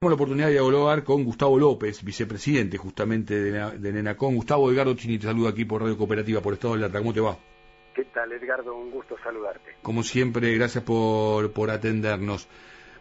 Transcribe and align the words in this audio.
Tenemos 0.00 0.12
la 0.12 0.22
oportunidad 0.22 0.46
de 0.46 0.52
dialogar 0.52 1.02
con 1.02 1.24
Gustavo 1.24 1.58
López, 1.58 2.04
vicepresidente 2.04 2.78
justamente 2.78 3.34
de, 3.34 3.78
de 3.80 3.92
Nenacón. 3.92 4.36
Gustavo 4.36 4.70
Edgardo 4.70 4.94
Chini 4.94 5.18
te 5.18 5.26
saluda 5.26 5.50
aquí 5.50 5.64
por 5.64 5.82
Radio 5.82 5.98
Cooperativa, 5.98 6.40
por 6.40 6.54
Estado 6.54 6.74
de 6.74 6.88
la 6.88 6.98
¿Cómo 7.00 7.12
te 7.12 7.18
va? 7.18 7.36
¿Qué 7.96 8.04
tal, 8.04 8.30
Edgardo? 8.30 8.76
Un 8.76 8.92
gusto 8.92 9.16
saludarte. 9.24 9.74
Como 9.82 10.04
siempre, 10.04 10.54
gracias 10.54 10.84
por, 10.84 11.50
por 11.50 11.70
atendernos. 11.70 12.46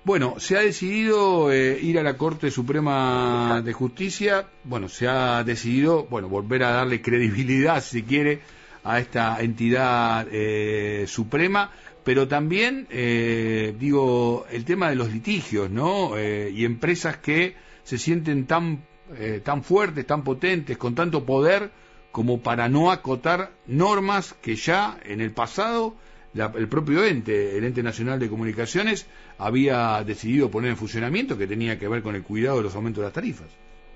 Bueno, 0.06 0.40
se 0.40 0.58
ha 0.58 0.62
decidido 0.62 1.52
eh, 1.52 1.78
ir 1.80 2.00
a 2.00 2.02
la 2.02 2.18
Corte 2.18 2.50
Suprema 2.50 3.62
de 3.64 3.74
Justicia. 3.74 4.48
Bueno, 4.64 4.90
se 4.90 5.08
ha 5.08 5.44
decidido, 5.44 6.06
bueno, 6.06 6.30
volver 6.30 6.64
a 6.64 6.72
darle 6.72 7.04
credibilidad, 7.04 7.80
si 7.80 8.02
quiere, 8.02 8.40
a 8.84 8.98
esta 8.98 9.40
entidad 9.42 10.28
eh, 10.32 11.06
suprema 11.06 11.70
pero 12.08 12.26
también, 12.26 12.88
eh, 12.90 13.76
digo, 13.78 14.46
el 14.50 14.64
tema 14.64 14.90
de 14.90 14.96
los 14.96 15.12
litigios, 15.12 15.70
¿no? 15.70 16.18
Eh, 16.18 16.50
y 16.54 16.64
empresas 16.64 17.18
que 17.18 17.56
se 17.84 17.98
sienten 17.98 18.48
tan, 18.48 18.86
eh, 19.18 19.42
tan 19.44 19.62
fuertes, 19.62 20.08
tan 20.08 20.24
potentes, 20.24 20.78
con 20.78 20.96
tanto 20.96 21.26
poder, 21.26 21.70
como 22.14 22.42
para 22.42 22.70
no 22.70 22.92
acotar 22.92 23.52
normas 23.66 24.34
que 24.36 24.56
ya 24.56 24.98
en 25.04 25.20
el 25.20 25.34
pasado 25.34 25.96
el 26.34 26.70
propio 26.70 27.04
ente, 27.04 27.58
el 27.58 27.66
Ente 27.66 27.84
Nacional 27.84 28.20
de 28.20 28.30
Comunicaciones, 28.30 29.06
había 29.38 30.02
decidido 30.06 30.50
poner 30.50 30.72
en 30.72 30.78
funcionamiento 30.78 31.38
que 31.38 31.46
tenía 31.46 31.78
que 31.78 31.90
ver 31.90 32.04
con 32.04 32.16
el 32.16 32.24
cuidado 32.24 32.60
de 32.60 32.64
los 32.64 32.76
aumentos 32.78 33.02
de 33.02 33.08
las 33.08 33.14
tarifas. 33.14 33.48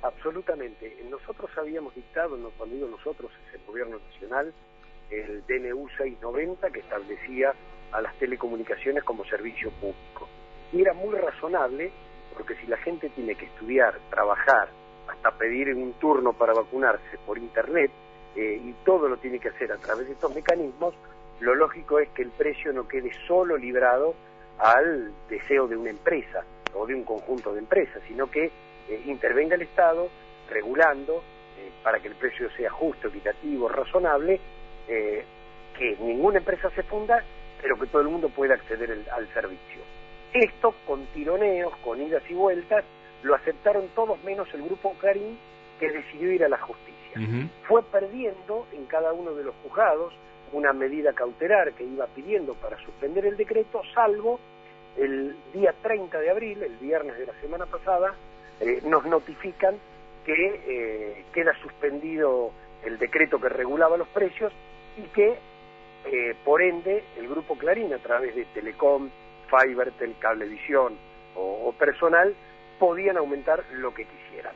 Absolutamente. 0.01 0.97
Nosotros 1.09 1.49
habíamos 1.57 1.95
dictado, 1.95 2.37
cuando 2.57 2.75
digo 2.75 2.89
nosotros, 2.89 3.31
es 3.47 3.55
el 3.55 3.65
Gobierno 3.65 3.99
Nacional, 4.11 4.53
el 5.11 5.43
DNU 5.45 5.87
690 5.97 6.71
que 6.71 6.79
establecía 6.79 7.53
a 7.91 8.01
las 8.01 8.15
telecomunicaciones 8.15 9.03
como 9.03 9.25
servicio 9.25 9.69
público. 9.71 10.27
Y 10.71 10.81
era 10.81 10.93
muy 10.93 11.15
razonable, 11.15 11.91
porque 12.33 12.55
si 12.55 12.67
la 12.67 12.77
gente 12.77 13.09
tiene 13.09 13.35
que 13.35 13.45
estudiar, 13.45 13.99
trabajar, 14.09 14.69
hasta 15.07 15.31
pedir 15.31 15.73
un 15.75 15.93
turno 15.93 16.33
para 16.33 16.53
vacunarse 16.53 17.17
por 17.25 17.37
Internet, 17.37 17.91
eh, 18.35 18.61
y 18.63 18.73
todo 18.85 19.09
lo 19.09 19.17
tiene 19.17 19.39
que 19.39 19.49
hacer 19.49 19.71
a 19.73 19.77
través 19.77 20.07
de 20.07 20.13
estos 20.13 20.33
mecanismos, 20.33 20.95
lo 21.41 21.53
lógico 21.55 21.99
es 21.99 22.09
que 22.09 22.21
el 22.21 22.29
precio 22.29 22.71
no 22.71 22.87
quede 22.87 23.11
solo 23.27 23.57
librado 23.57 24.15
al 24.57 25.11
deseo 25.29 25.67
de 25.67 25.75
una 25.75 25.89
empresa 25.89 26.45
o 26.73 26.85
de 26.85 26.95
un 26.95 27.03
conjunto 27.03 27.51
de 27.51 27.59
empresas, 27.59 28.01
sino 28.07 28.29
que 28.31 28.45
eh, 28.45 29.03
intervenga 29.05 29.55
el 29.55 29.63
Estado 29.63 30.07
regulando 30.49 31.23
eh, 31.57 31.71
para 31.83 31.99
que 31.99 32.07
el 32.07 32.15
precio 32.15 32.49
sea 32.51 32.69
justo, 32.69 33.09
equitativo, 33.09 33.67
razonable, 33.67 34.39
que 35.77 35.97
ninguna 35.99 36.39
empresa 36.39 36.69
se 36.71 36.83
funda 36.83 37.23
pero 37.61 37.77
que 37.77 37.87
todo 37.87 38.01
el 38.01 38.09
mundo 38.09 38.29
pueda 38.29 38.55
acceder 38.55 39.05
al 39.11 39.33
servicio. 39.33 39.81
Esto, 40.33 40.73
con 40.87 41.05
tironeos, 41.07 41.75
con 41.77 42.01
idas 42.01 42.23
y 42.29 42.33
vueltas, 42.33 42.83
lo 43.23 43.35
aceptaron 43.35 43.87
todos 43.93 44.21
menos 44.23 44.51
el 44.53 44.63
grupo 44.63 44.95
Clarín, 44.99 45.37
que 45.79 45.91
decidió 45.91 46.31
ir 46.31 46.43
a 46.43 46.49
la 46.49 46.57
justicia. 46.57 46.89
Fue 47.67 47.83
perdiendo 47.83 48.65
en 48.71 48.85
cada 48.85 49.11
uno 49.11 49.33
de 49.33 49.43
los 49.43 49.53
juzgados 49.63 50.13
una 50.53 50.71
medida 50.71 51.13
cautelar 51.13 51.73
que 51.73 51.83
iba 51.83 52.07
pidiendo 52.07 52.53
para 52.55 52.77
suspender 52.83 53.25
el 53.25 53.35
decreto, 53.35 53.81
salvo 53.93 54.39
el 54.97 55.35
día 55.53 55.73
30 55.81 56.19
de 56.19 56.29
abril, 56.29 56.63
el 56.63 56.77
viernes 56.77 57.17
de 57.17 57.25
la 57.25 57.33
semana 57.41 57.65
pasada, 57.65 58.13
eh, 58.59 58.81
nos 58.85 59.05
notifican 59.05 59.75
que 60.25 60.61
eh, 60.67 61.25
queda 61.33 61.53
suspendido 61.61 62.51
el 62.85 62.97
decreto 62.97 63.39
que 63.39 63.49
regulaba 63.49 63.97
los 63.97 64.07
precios 64.09 64.53
y 64.97 65.03
que 65.13 65.37
eh, 66.05 66.35
por 66.43 66.61
ende, 66.61 67.03
el 67.17 67.27
grupo 67.27 67.55
Clarín, 67.55 67.93
a 67.93 67.99
través 67.99 68.35
de 68.35 68.45
Telecom, 68.45 69.09
Fibertel, 69.49 70.15
Cablevisión 70.19 70.97
o, 71.35 71.73
personal, 71.77 72.33
podían 72.79 73.17
aumentar 73.17 73.63
lo 73.73 73.93
que 73.93 74.05
quisieran. 74.05 74.53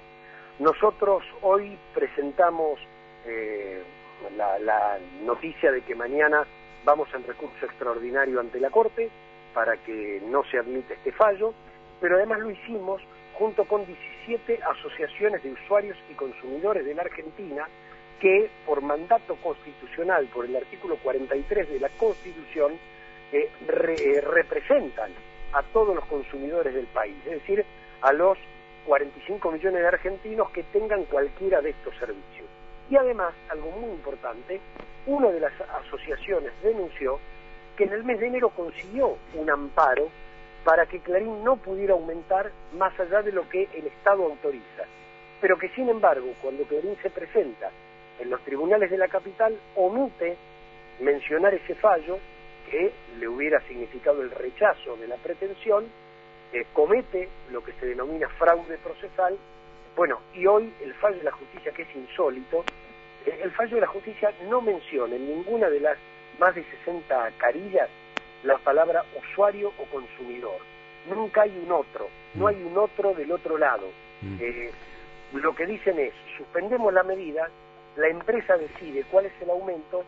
Nosotros 0.60 1.24
hoy 1.42 1.78
presentamos 1.94 2.80
eh, 3.26 3.84
la, 4.36 4.98
noticia 5.24 5.72
de 5.72 5.82
que 5.82 5.96
mañana 5.96 6.46
vamos 6.84 7.08
en 7.14 7.26
recurso 7.26 7.66
extraordinario 7.66 8.40
ante 8.40 8.60
la 8.60 8.70
Corte 8.70 9.10
para 9.54 9.78
que 9.78 10.22
no 10.28 10.44
se 10.46 10.58
admita 10.58 10.94
este 10.94 11.12
fallo, 11.12 11.54
pero 12.02 12.16
además 12.16 12.40
lo 12.40 12.52
hicimos 12.52 13.02
junto 13.34 13.66
con 13.66 13.86
17 13.86 14.60
asociaciones 14.64 15.44
de 15.44 15.52
usuarios 15.52 15.98
y 16.10 16.14
consumidores 16.14 16.86
de 16.86 16.94
la 16.94 17.04
Argentina 17.04 17.68
que 18.20 18.50
por 18.66 18.82
mandato 18.82 19.36
constitucional, 19.38 20.28
por 20.34 20.46
el 20.46 20.56
artículo 20.56 20.98
43 20.98 21.70
de 21.70 21.80
la 21.80 21.90
Constitución, 21.90 22.74
eh, 23.32 23.50
eh, 23.68 24.22
representan 24.22 25.12
a 25.54 25.64
todos 25.64 25.96
los 25.96 26.06
consumidores 26.06 26.74
del 26.74 26.88
país, 26.88 27.16
es 27.26 27.42
decir, 27.42 27.66
a 28.02 28.14
los 28.14 28.38
45 28.86 29.52
millones 29.52 29.82
de 29.82 29.88
argentinos 29.88 30.50
que 30.52 30.64
tengan 30.64 31.06
cualquiera 31.06 31.62
de 31.62 31.72
estos 31.72 31.96
servicios. 31.98 32.48
Y 32.90 32.96
además, 32.96 33.34
algo 33.50 33.72
muy 33.72 33.90
importante, 33.92 34.60
una 35.08 35.30
de 35.32 35.40
las 35.40 35.54
asociaciones 35.84 36.52
denunció 36.62 37.20
que 37.76 37.86
en 37.86 37.94
el 37.94 38.04
mes 38.04 38.20
de 38.20 38.28
enero 38.28 38.50
consiguió 38.50 39.18
un 39.34 39.50
amparo 39.50 40.10
para 40.64 40.86
que 40.86 41.00
Clarín 41.00 41.44
no 41.44 41.58
pudiera 41.58 41.94
aumentar 41.94 42.52
más 42.78 42.98
allá 43.00 43.22
de 43.22 43.32
lo 43.32 43.48
que 43.50 43.68
el 43.74 43.88
Estado 43.88 44.24
autoriza, 44.24 44.84
pero 45.42 45.58
que 45.58 45.70
sin 45.70 45.90
embargo, 45.90 46.28
cuando 46.42 46.64
Clarín 46.64 46.96
se 47.02 47.10
presenta 47.10 47.72
en 48.20 48.30
los 48.30 48.42
tribunales 48.42 48.90
de 48.90 48.98
la 48.98 49.08
capital 49.08 49.58
omite 49.76 50.38
mencionar 51.00 51.54
ese 51.54 51.76
fallo 51.76 52.18
que 52.70 52.92
le 53.20 53.28
hubiera 53.28 53.60
significado 53.68 54.22
el 54.22 54.32
rechazo 54.32 54.96
de 54.98 55.08
la 55.08 55.16
pretensión, 55.18 55.86
eh, 56.54 56.66
comete 56.74 57.30
lo 57.52 57.64
que 57.64 57.74
se 57.74 57.86
denomina 57.86 58.30
fraude 58.30 58.78
procesal, 58.78 59.38
bueno, 59.96 60.20
y 60.34 60.46
hoy 60.46 60.74
el 60.84 60.94
fallo 60.96 61.18
de 61.18 61.24
la 61.24 61.32
justicia, 61.32 61.72
que 61.72 61.84
es 61.84 61.96
insólito, 61.96 62.64
eh, 63.26 63.40
el 63.44 63.52
fallo 63.52 63.76
de 63.76 63.82
la 63.82 63.88
justicia 63.88 64.34
no 64.50 64.62
menciona 64.62 65.16
en 65.16 65.28
ninguna 65.28 65.70
de 65.70 65.80
las 65.80 65.98
más 66.40 66.54
de 66.56 66.64
60 66.64 67.32
carillas 67.38 67.90
la 68.44 68.58
palabra 68.58 69.04
usuario 69.18 69.72
o 69.78 69.86
consumidor. 69.86 70.58
Nunca 71.10 71.44
hay 71.44 71.58
un 71.66 71.72
otro, 71.72 72.08
no 72.34 72.46
mm. 72.46 72.48
hay 72.48 72.64
un 72.64 72.78
otro 72.78 73.14
del 73.14 73.32
otro 73.32 73.58
lado. 73.58 73.88
Mm. 74.22 74.38
Eh, 74.40 74.72
lo 75.34 75.56
que 75.56 75.66
dicen 75.66 76.00
es, 76.00 76.14
suspendemos 76.38 76.94
la 76.94 77.04
medida 77.04 77.50
la 77.98 78.08
empresa 78.08 78.58
decide 78.58 79.06
cuál 79.10 79.26
es 79.26 79.34
el 79.42 79.50
aumento, 79.50 80.04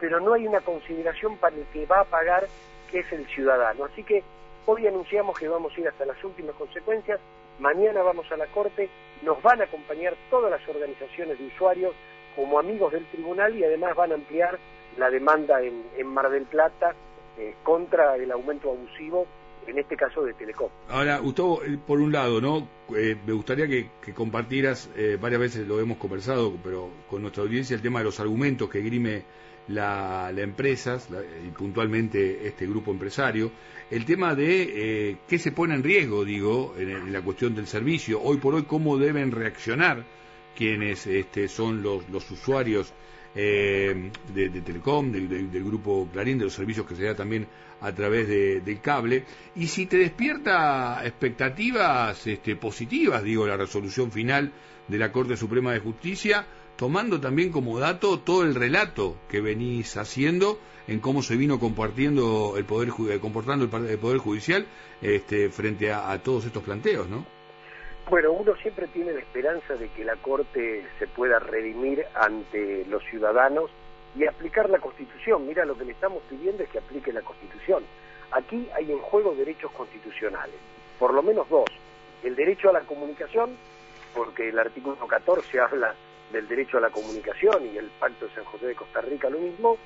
pero 0.00 0.20
no 0.20 0.32
hay 0.32 0.46
una 0.46 0.60
consideración 0.60 1.36
para 1.36 1.56
el 1.56 1.64
que 1.66 1.86
va 1.86 2.00
a 2.00 2.04
pagar, 2.04 2.46
que 2.90 3.00
es 3.00 3.12
el 3.12 3.26
ciudadano. 3.26 3.84
Así 3.84 4.02
que 4.02 4.22
hoy 4.66 4.86
anunciamos 4.86 5.38
que 5.38 5.48
vamos 5.48 5.72
a 5.76 5.80
ir 5.80 5.88
hasta 5.88 6.04
las 6.04 6.22
últimas 6.24 6.54
consecuencias, 6.56 7.20
mañana 7.58 8.02
vamos 8.02 8.30
a 8.32 8.36
la 8.36 8.46
Corte, 8.46 8.88
nos 9.22 9.40
van 9.42 9.60
a 9.60 9.64
acompañar 9.64 10.14
todas 10.30 10.50
las 10.50 10.68
organizaciones 10.68 11.38
de 11.38 11.46
usuarios 11.46 11.94
como 12.34 12.58
amigos 12.58 12.92
del 12.92 13.06
tribunal 13.06 13.54
y 13.56 13.64
además 13.64 13.94
van 13.94 14.12
a 14.12 14.16
ampliar 14.16 14.58
la 14.96 15.10
demanda 15.10 15.60
en, 15.62 16.06
Mar 16.06 16.30
del 16.30 16.44
Plata 16.44 16.94
eh, 17.38 17.54
contra 17.62 18.16
el 18.16 18.30
aumento 18.30 18.70
abusivo 18.70 19.26
en 19.66 19.78
este 19.78 19.96
caso 19.96 20.24
de 20.24 20.32
Telecom. 20.34 20.70
Ahora, 20.88 21.18
Gustavo, 21.18 21.62
eh, 21.62 21.78
por 21.86 22.00
un 22.00 22.12
lado, 22.12 22.40
¿no? 22.40 22.68
Eh, 22.96 23.16
me 23.26 23.32
gustaría 23.32 23.66
que, 23.66 23.88
compartieras, 24.14 24.90
eh, 24.96 25.18
varias 25.20 25.40
veces 25.40 25.66
lo 25.66 25.80
hemos 25.80 25.98
conversado, 25.98 26.56
pero 26.62 26.90
con 27.08 27.22
nuestra 27.22 27.42
audiencia, 27.42 27.74
el 27.74 27.82
tema 27.82 28.00
de 28.00 28.06
los 28.06 28.20
argumentos 28.20 28.68
que 28.68 28.80
grime 28.80 29.24
la, 29.68 30.30
empresa 30.36 30.98
y 31.44 31.48
puntualmente 31.50 32.46
este 32.46 32.66
grupo 32.66 32.90
empresario, 32.90 33.50
el 33.90 34.04
tema 34.04 34.34
de 34.34 35.16
qué 35.26 35.38
se 35.38 35.52
pone 35.52 35.74
en 35.74 35.82
riesgo, 35.82 36.24
digo, 36.24 36.74
en, 36.76 37.12
la 37.12 37.22
cuestión 37.22 37.54
del 37.54 37.66
servicio, 37.66 38.20
hoy 38.20 38.36
por 38.36 38.54
hoy, 38.54 38.64
cómo 38.64 38.98
deben 38.98 39.30
reaccionar 39.30 40.04
quienes 40.56 41.06
este, 41.06 41.48
son 41.48 41.82
los, 41.82 42.08
los 42.08 42.30
usuarios 42.30 42.92
eh, 43.36 44.10
de, 44.32 44.48
Telecom, 44.60 45.10
del, 45.10 45.64
grupo 45.64 46.08
Clarín, 46.12 46.38
de 46.38 46.44
los 46.44 46.54
servicios 46.54 46.86
que 46.86 46.94
se 46.94 47.04
da 47.04 47.14
también 47.14 47.48
a 47.80 47.92
través 47.92 48.28
del 48.28 48.80
cable. 48.80 49.24
Y 49.56 49.66
si 49.66 49.86
te 49.86 49.96
despierta 49.96 51.04
expectativas 51.04 52.26
este, 52.26 52.56
positivas, 52.56 53.22
digo, 53.22 53.46
la 53.46 53.56
resolución 53.56 54.12
final 54.12 54.52
de 54.86 54.98
la 54.98 55.10
Corte 55.10 55.36
Suprema 55.36 55.72
de 55.72 55.80
Justicia, 55.80 56.46
tomando 56.76 57.20
también 57.20 57.50
como 57.50 57.78
dato 57.78 58.20
todo 58.20 58.44
el 58.44 58.54
relato 58.54 59.16
que 59.28 59.40
venís 59.40 59.96
haciendo 59.96 60.60
en 60.86 61.00
cómo 61.00 61.22
se 61.22 61.36
vino 61.36 61.58
compartiendo 61.58 62.54
el 62.56 62.64
poder 62.64 62.90
comportando 63.20 63.64
el, 63.64 63.98
poder 63.98 64.18
judicial 64.18 64.66
este, 65.00 65.50
frente 65.50 65.92
a 65.92 66.22
todos 66.22 66.44
estos 66.44 66.62
planteos, 66.62 67.08
¿no? 67.08 67.24
Bueno, 68.10 68.32
uno 68.32 68.54
siempre 68.56 68.86
tiene 68.88 69.12
la 69.12 69.20
esperanza 69.20 69.74
de 69.76 69.88
que 69.88 70.04
la 70.04 70.16
Corte 70.16 70.86
se 70.98 71.06
pueda 71.06 71.38
redimir 71.38 72.04
ante 72.14 72.84
los 72.84 73.02
ciudadanos 73.04 73.70
y 74.14 74.26
aplicar 74.26 74.68
la 74.68 74.78
Constitución. 74.78 75.46
Mira, 75.46 75.64
lo 75.64 75.76
que 75.76 75.86
le 75.86 75.92
estamos 75.92 76.22
pidiendo 76.28 76.62
es 76.62 76.68
que 76.68 76.78
aplique 76.78 77.12
la 77.14 77.22
Constitución. 77.22 77.82
Aquí 78.30 78.68
hay 78.74 78.92
en 78.92 78.98
juego 78.98 79.34
derechos 79.34 79.70
constitucionales, 79.72 80.56
por 80.98 81.14
lo 81.14 81.22
menos 81.22 81.48
dos. 81.48 81.64
El 82.22 82.36
derecho 82.36 82.68
a 82.68 82.74
la 82.74 82.80
comunicación, 82.80 83.56
porque 84.14 84.50
el 84.50 84.58
artículo 84.58 84.96
14 84.96 85.60
habla 85.60 85.94
del 86.30 86.46
derecho 86.46 86.76
a 86.76 86.82
la 86.82 86.90
comunicación 86.90 87.70
y 87.72 87.78
el 87.78 87.86
Pacto 87.98 88.26
de 88.26 88.34
San 88.34 88.44
José 88.44 88.66
de 88.66 88.74
Costa 88.74 89.00
Rica 89.00 89.30
lo 89.30 89.38
mismo, 89.38 89.78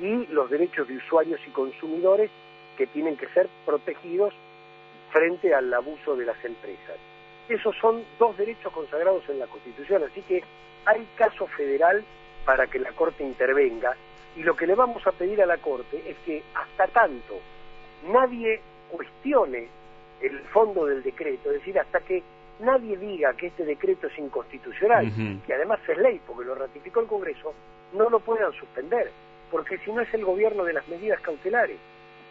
y 0.00 0.26
los 0.26 0.50
derechos 0.50 0.88
de 0.88 0.96
usuarios 0.96 1.40
y 1.46 1.50
consumidores 1.50 2.30
que 2.76 2.88
tienen 2.88 3.16
que 3.16 3.28
ser 3.28 3.48
protegidos 3.64 4.34
frente 5.12 5.54
al 5.54 5.72
abuso 5.72 6.16
de 6.16 6.26
las 6.26 6.44
empresas. 6.44 6.96
Esos 7.50 7.74
son 7.78 8.04
dos 8.16 8.36
derechos 8.36 8.72
consagrados 8.72 9.28
en 9.28 9.40
la 9.40 9.48
Constitución, 9.48 10.04
así 10.08 10.22
que 10.22 10.40
hay 10.86 11.04
caso 11.16 11.48
federal 11.48 12.04
para 12.44 12.68
que 12.68 12.78
la 12.78 12.92
Corte 12.92 13.24
intervenga 13.24 13.96
y 14.36 14.44
lo 14.44 14.54
que 14.54 14.68
le 14.68 14.76
vamos 14.76 15.04
a 15.04 15.10
pedir 15.10 15.42
a 15.42 15.46
la 15.46 15.58
Corte 15.58 16.00
es 16.08 16.16
que 16.24 16.44
hasta 16.54 16.86
tanto 16.86 17.40
nadie 18.06 18.60
cuestione 18.88 19.66
el 20.20 20.38
fondo 20.52 20.86
del 20.86 21.02
decreto, 21.02 21.50
es 21.50 21.58
decir, 21.58 21.76
hasta 21.76 21.98
que 22.00 22.22
nadie 22.60 22.96
diga 22.96 23.34
que 23.34 23.48
este 23.48 23.64
decreto 23.64 24.06
es 24.06 24.16
inconstitucional, 24.16 25.10
que 25.44 25.52
además 25.52 25.80
es 25.88 25.98
ley 25.98 26.20
porque 26.24 26.44
lo 26.44 26.54
ratificó 26.54 27.00
el 27.00 27.08
Congreso, 27.08 27.52
no 27.94 28.08
lo 28.10 28.20
puedan 28.20 28.52
suspender, 28.52 29.10
porque 29.50 29.78
si 29.78 29.90
no 29.90 30.02
es 30.02 30.14
el 30.14 30.24
gobierno 30.24 30.62
de 30.62 30.74
las 30.74 30.86
medidas 30.86 31.20
cautelares. 31.20 31.78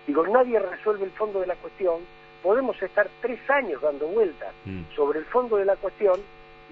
Digo, 0.08 0.26
nadie 0.28 0.60
resuelve 0.60 1.04
el 1.04 1.12
fondo 1.12 1.42
de 1.42 1.48
la 1.48 1.56
cuestión, 1.56 2.00
podemos 2.44 2.82
estar 2.82 3.08
tres 3.22 3.40
años 3.50 3.82
dando 3.82 4.08
vueltas 4.08 4.54
mm. 4.66 4.84
sobre 4.96 5.20
el 5.20 5.26
fondo 5.26 5.58
de 5.58 5.66
la 5.66 5.76
cuestión 5.76 6.20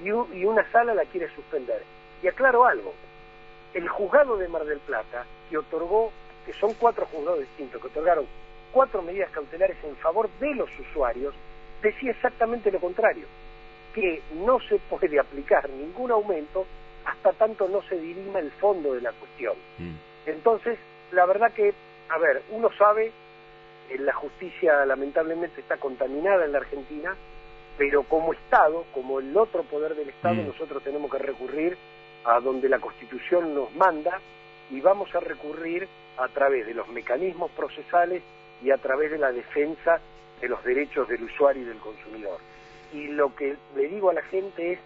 y, 0.03 0.07
y 0.07 0.45
una 0.45 0.69
sala 0.71 0.93
la 0.93 1.05
quiere 1.05 1.33
suspender. 1.35 1.83
Y 2.23 2.27
aclaro 2.27 2.65
algo, 2.65 2.93
el 3.73 3.87
juzgado 3.87 4.37
de 4.37 4.47
Mar 4.47 4.65
del 4.65 4.79
Plata, 4.79 5.25
que 5.49 5.57
otorgó, 5.57 6.11
que 6.45 6.53
son 6.53 6.73
cuatro 6.75 7.05
juzgados 7.11 7.39
distintos, 7.39 7.81
que 7.81 7.87
otorgaron 7.87 8.25
cuatro 8.71 9.01
medidas 9.01 9.31
cautelares 9.31 9.77
en 9.83 9.95
favor 9.97 10.29
de 10.39 10.55
los 10.55 10.69
usuarios, 10.79 11.33
decía 11.81 12.11
exactamente 12.11 12.71
lo 12.71 12.79
contrario, 12.79 13.25
que 13.93 14.21
no 14.33 14.59
se 14.59 14.77
puede 14.77 15.19
aplicar 15.19 15.69
ningún 15.69 16.11
aumento 16.11 16.65
hasta 17.05 17.31
tanto 17.33 17.67
no 17.69 17.81
se 17.83 17.97
dirima 17.97 18.39
el 18.39 18.51
fondo 18.51 18.93
de 18.93 19.01
la 19.01 19.11
cuestión. 19.13 19.55
Mm. 19.77 19.95
Entonces, 20.25 20.77
la 21.11 21.25
verdad 21.25 21.51
que, 21.53 21.73
a 22.09 22.17
ver, 22.17 22.43
uno 22.51 22.69
sabe, 22.77 23.11
la 23.99 24.13
justicia 24.13 24.85
lamentablemente 24.85 25.61
está 25.61 25.77
contaminada 25.77 26.45
en 26.45 26.51
la 26.51 26.59
Argentina, 26.59 27.15
pero 27.77 28.03
como 28.03 28.33
Estado, 28.33 28.85
como 28.93 29.19
el 29.19 29.35
otro 29.37 29.63
poder 29.63 29.95
del 29.95 30.09
Estado, 30.09 30.35
mm. 30.35 30.47
nosotros 30.47 30.83
tenemos 30.83 31.11
que 31.11 31.19
recurrir 31.19 31.77
a 32.25 32.39
donde 32.39 32.67
la 32.67 32.79
Constitución 32.79 33.53
nos 33.53 33.73
manda 33.75 34.19
y 34.69 34.81
vamos 34.81 35.13
a 35.15 35.19
recurrir 35.19 35.87
a 36.17 36.27
través 36.29 36.65
de 36.65 36.73
los 36.73 36.87
mecanismos 36.89 37.51
procesales 37.51 38.21
y 38.63 38.71
a 38.71 38.77
través 38.77 39.11
de 39.11 39.17
la 39.17 39.31
defensa 39.31 39.99
de 40.41 40.49
los 40.49 40.63
derechos 40.63 41.07
del 41.07 41.23
usuario 41.23 41.63
y 41.63 41.65
del 41.65 41.77
consumidor. 41.77 42.39
Y 42.93 43.07
lo 43.07 43.35
que 43.35 43.55
le 43.75 43.87
digo 43.87 44.09
a 44.09 44.13
la 44.13 44.23
gente 44.23 44.73
es, 44.73 44.79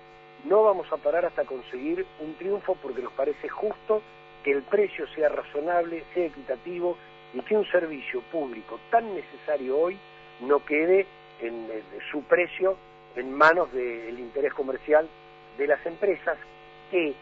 no 0.45 0.63
vamos 0.63 0.91
a 0.91 0.97
parar 0.97 1.25
hasta 1.25 1.45
conseguir 1.45 2.05
un 2.19 2.33
triunfo 2.35 2.75
porque 2.81 3.01
nos 3.01 3.13
parece 3.13 3.47
justo 3.47 4.01
que 4.43 4.51
el 4.51 4.63
precio 4.63 5.07
sea 5.15 5.29
razonable, 5.29 6.03
sea 6.13 6.25
equitativo 6.25 6.97
y 7.33 7.41
que 7.41 7.55
un 7.55 7.65
servicio 7.71 8.21
público 8.31 8.79
tan 8.89 9.13
necesario 9.15 9.77
hoy 9.77 9.97
no 10.41 10.63
quede 10.65 11.05
en, 11.41 11.67
su 12.11 12.23
precio 12.23 12.77
en 13.15 13.33
manos 13.33 13.71
del 13.73 14.19
interés 14.19 14.53
comercial 14.53 15.07
de 15.57 15.67
las 15.67 15.85
empresas 15.85 16.37
que 16.89 17.13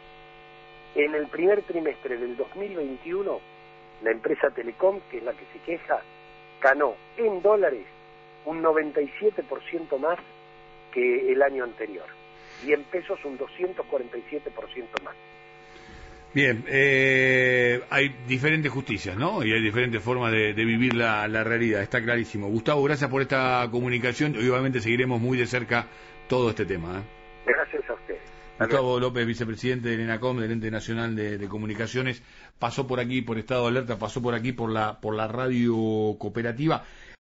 en 0.96 1.16
el 1.16 1.28
primer 1.28 1.62
trimestre 1.64 2.18
del 2.18 2.36
2021 2.36 3.40
la 4.04 4.12
empresa 4.12 4.50
Telecom, 4.50 5.00
que 5.12 5.18
es 5.18 5.24
la 5.24 5.34
que 5.34 5.46
se 5.54 5.60
queja, 5.60 6.02
ganó 6.62 6.96
en 7.18 7.42
dólares 7.42 7.86
un 8.46 8.64
97% 8.64 9.98
más 10.00 10.18
que 10.92 11.32
el 11.32 11.42
año 11.42 11.64
anterior 11.64 12.08
y 12.66 12.74
en 12.74 12.84
pesos 12.86 13.20
un 13.26 13.38
247% 13.38 15.04
más. 15.04 15.16
Bien, 16.34 16.64
eh, 16.68 17.82
hay 17.90 18.16
diferentes 18.28 18.72
justicias, 18.72 19.18
¿no? 19.18 19.44
Y 19.44 19.52
hay 19.52 19.62
diferentes 19.64 20.02
formas 20.02 20.32
de, 20.32 20.54
vivir 20.54 20.94
la, 20.94 21.28
realidad, 21.44 21.82
está 21.82 22.04
clarísimo. 22.04 22.48
Gustavo, 22.48 22.84
gracias 22.84 23.10
por 23.10 23.22
esta 23.22 23.68
comunicación 23.72 24.36
y 24.36 24.48
obviamente 24.48 24.80
seguiremos 24.80 25.20
muy 25.20 25.38
de 25.40 25.48
cerca 25.48 25.88
todo 26.28 26.52
este 26.52 26.66
tema. 26.66 27.00
¿eh? 27.00 27.04
Gracias 27.48 27.90
a 27.90 27.94
ustedes. 27.94 28.22
Gustavo 28.60 29.00
López, 29.00 29.26
vicepresidente 29.26 29.90
del 29.90 30.02
ENACOM, 30.02 30.40
del 30.40 30.52
Ente 30.52 30.70
Nacional 30.70 31.16
de, 31.16 31.48
Comunicaciones, 31.48 32.22
pasó 32.60 32.86
por 32.86 33.00
aquí 33.00 33.24
por 33.24 33.40
Estado 33.40 33.64
de 33.64 33.70
Alerta, 33.70 33.98
pasó 33.98 34.22
por 34.22 34.36
aquí 34.36 34.52
por 34.52 34.70
la, 34.70 35.00
por 35.00 35.16
la 35.16 35.28
radio 35.28 36.16
cooperativa. 36.20 36.84